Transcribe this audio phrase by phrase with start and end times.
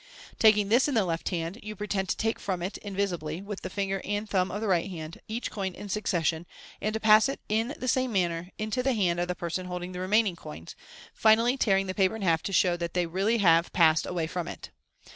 [0.39, 3.69] Taking this in the left hand, you pretend to take from it, invisibly, with the
[3.69, 6.47] finger and thumb of the right hand, each coin in succession,
[6.81, 9.91] and to pass it in the same manner into the hand of the person holding
[9.91, 10.75] the remaining coins,
[11.13, 13.37] finally tearing the paper in half to show that they have really
[13.73, 14.71] passed away from it.